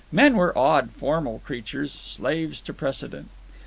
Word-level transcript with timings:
Men 0.11 0.35
were 0.35 0.57
odd, 0.57 0.93
formal 0.93 1.43
creatures, 1.45 1.91
slaves 1.93 2.59
to 2.61 2.73
precedent. 2.73 3.29